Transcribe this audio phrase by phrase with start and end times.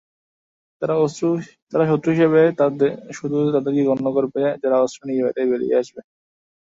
[0.81, 0.95] তারা
[1.91, 2.41] শত্রু হিসেবে
[3.17, 6.01] শুধু তাদেরকেই গণ্য করবে, যারা অস্ত্র নিয়ে বাইরে বেরিয়ে আসবে।